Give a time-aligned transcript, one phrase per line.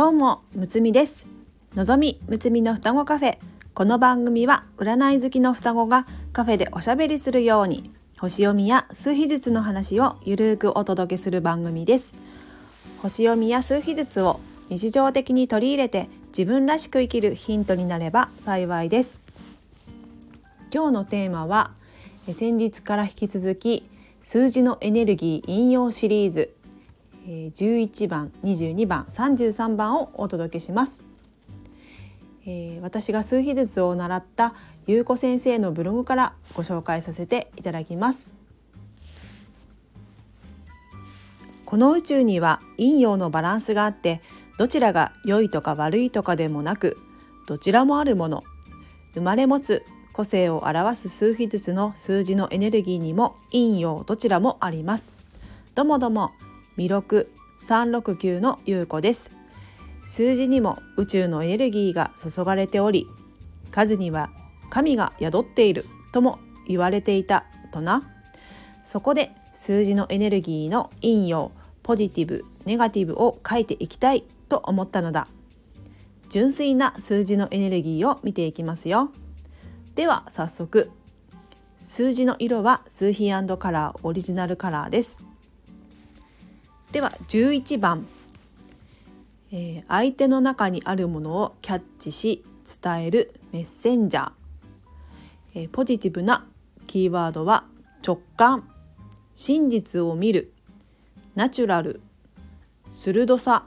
[0.00, 1.26] どうもむつみです。
[1.74, 3.38] のぞみむつみの双子カフェ。
[3.74, 12.14] この番組は占い好きの双子がカフェでおしゃべりするように星読みや数秘術の話をゆるーくお届けする番組です。
[13.02, 14.40] 星読みや数秘術を
[14.70, 19.20] 日常的に取り入れて自分らしく生きるヒントになれば幸いです。
[20.72, 21.72] 今日のテーマは
[22.26, 23.86] 先日から引き続き
[24.22, 26.54] 数字のエネルギー引用シリーズ。
[27.26, 31.02] 11番22番33番をお届けします、
[32.46, 34.54] えー、私が数秘術を習った
[34.86, 38.32] 優子先生のブログからご紹介させていただきます。
[41.70, 44.22] この宇宙には陰陽のバランスがあって
[44.58, 46.98] どちらが良いとか悪いとかでもなく
[47.46, 48.42] どちらもあるもの
[49.14, 55.12] 生まれ持つ個性を表す数秘術の数字のエネルギーにも陰陽どちらもあります。
[55.76, 56.32] どもども
[56.80, 57.30] 魅力
[57.60, 59.32] 369の優子です。
[60.02, 63.06] 数字にも宇宙のエネルギーが注がれており
[63.70, 64.30] 数には
[64.70, 68.10] 神が宿っているとも言われていたとな。
[68.86, 75.28] そこで数字のエネルギーの陰陽ポジティブネガティブを書いていきたいと思ったのだ。
[76.30, 79.10] 純粋な数字のエネルギーを見ていきますよ。
[79.96, 80.90] では早速
[81.76, 85.29] 数字の色は数比カラーオリジナルカラーです。
[86.92, 88.06] では11番、
[89.52, 92.44] えー、相手の中にあるものをキャッチし
[92.82, 94.30] 伝えるメッセンジャー、
[95.54, 96.46] えー、ポジティブな
[96.86, 97.64] キーワードは
[98.06, 98.68] 直感。
[99.34, 100.52] 真実を見る。
[101.34, 102.00] ナチュラル。
[102.90, 103.64] 鋭さ。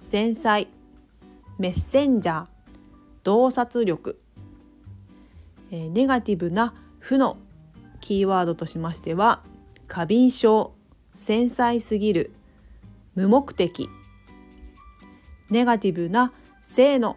[0.00, 0.68] 繊細。
[1.58, 2.46] メッセンジャー。
[3.22, 4.20] 洞察力、
[5.72, 7.38] えー、ネガティブな負の
[8.00, 9.42] キーワードとしましては
[9.88, 10.75] 過敏症。
[11.16, 12.30] 繊細すぎる。
[13.14, 13.88] 無目的。
[15.50, 17.16] ネガティブな性の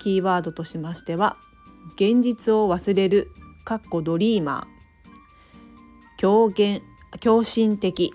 [0.00, 1.36] キーワードとしましては
[1.94, 3.30] 現実を忘れる。
[3.64, 6.18] かっこドリーマー。
[6.18, 6.82] 狂言
[7.20, 8.12] 狂信的、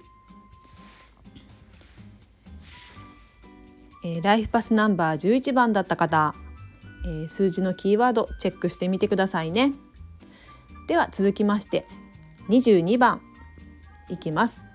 [4.04, 6.36] えー、ライフパスナンバー11番だった方、
[7.06, 9.74] えー、数字のキーワードチェックしてみてくださいね。
[10.88, 11.86] では続きまして
[12.50, 13.22] 22番。
[14.10, 14.73] いきます。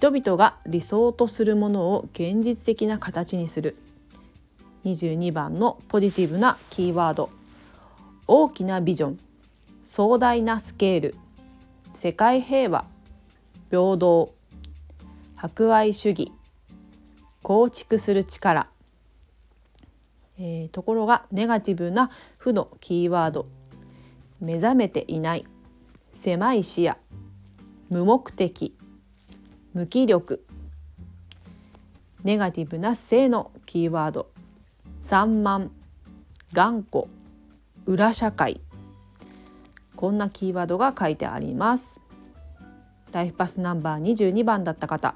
[0.00, 3.76] 人々が理想とするものを現実的な形にする。
[4.86, 7.28] 22番のポジティブなキーワード。
[8.26, 9.18] 大きなビジョン。
[9.84, 11.16] 壮大なスケール。
[11.92, 12.86] 世界平和。
[13.70, 14.32] 平等。
[15.36, 16.32] 博愛主義。
[17.42, 18.68] 構築する力、
[20.38, 23.44] えー、ところがネガティブな負のキーワード。
[24.40, 25.44] 目覚めていない。
[26.10, 26.96] 狭い視野。
[27.90, 28.79] 無目的。
[29.72, 30.44] 無気力。
[32.24, 34.28] ネガティブな性のキーワード。
[35.00, 35.68] 散漫
[36.52, 37.06] 頑固。
[37.86, 38.60] 裏社会。
[39.96, 42.00] こんなキーワードが書いてあります。
[43.12, 45.14] ライフパスナンバー22番だった方、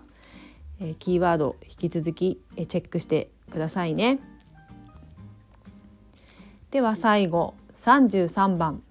[0.81, 4.19] え、キーワード引き続き、え、チェックしてくださいね。
[6.71, 7.55] では最後。
[7.75, 8.83] 33番、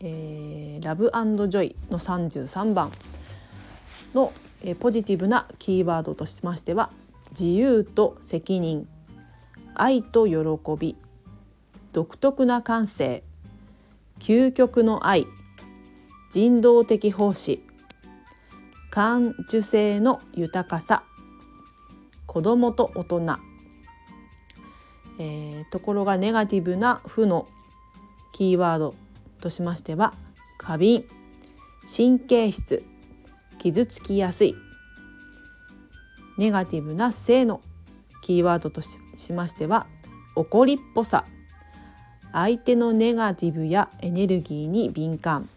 [0.00, 2.90] えー、ラブジョイの33番
[4.12, 4.32] の
[4.66, 6.90] えポジティブなキーワードとしましては
[7.30, 8.88] 自由と責任
[9.74, 10.34] 愛と喜
[10.80, 10.96] び
[11.92, 13.22] 独特な感性
[14.20, 15.26] 究極の愛
[16.30, 17.62] 人道的奉仕
[18.90, 21.04] 感受性の豊かさ
[22.26, 23.36] 子供と大人、
[25.18, 27.48] えー、ところがネガティブな負の
[28.32, 28.94] キーワード
[29.40, 30.14] としましては
[30.56, 31.04] 過敏
[31.84, 32.82] 神経質
[33.58, 34.54] 傷つきやすい。
[36.36, 37.60] ネガティブな性の
[38.22, 38.98] キーワードとし
[39.32, 39.86] ましては
[40.34, 41.24] 怒りっぽさ。
[42.32, 45.48] 相手のネガティブやエネルギーに敏感。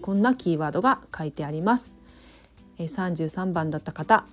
[0.00, 1.94] こんなキーワードが書いてあります。
[2.78, 4.24] 33番だった方。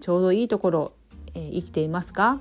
[0.00, 0.92] ちょうどいいところ
[1.32, 2.40] 生きていますか？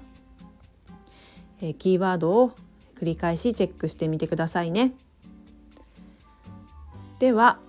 [1.77, 2.53] キーワードを
[2.95, 4.93] 繰り返しチェックしてみてくださいね。
[7.19, 7.59] では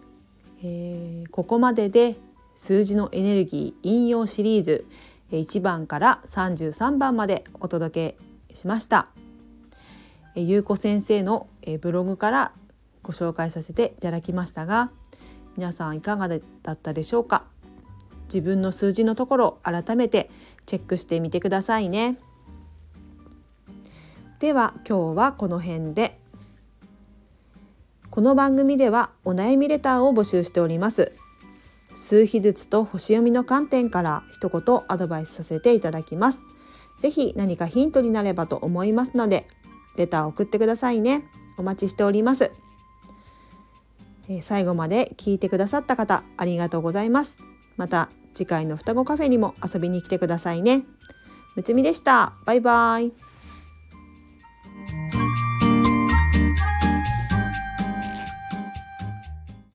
[0.63, 2.17] えー、ここまでで
[2.55, 4.85] 数字のエネルギー引用シリーズ
[5.31, 8.15] 1番から33番までお届
[8.49, 9.09] けしました。
[10.35, 11.49] ゆうこ先生の
[11.81, 12.53] ブログから
[13.03, 14.91] ご紹介させていただきましたが
[15.57, 16.37] 皆さんいかがだ
[16.73, 17.45] ったでしょうか？
[18.25, 20.31] 自分の数字のところ改めて
[20.67, 22.19] チェックしてみてくださいね。
[24.39, 26.20] では今日はこの辺で。
[28.11, 31.13] この番組ではお悩みレターを募集しております。
[31.93, 36.43] 数秘術と星読みの観点から一言アドバイスさせていただきます。
[36.99, 39.47] ぜひ何かヒントになればと思いますので
[39.97, 41.23] レターを送ってくださいね。
[41.57, 42.51] お待ちしております。
[44.43, 47.39] 最後まで聞いてくださった方ありがとうございます。
[47.77, 50.83] また次回の双子カフェにも遊びに来てくださいね。
[51.55, 52.33] むつみでした。
[52.45, 53.30] バイバイ。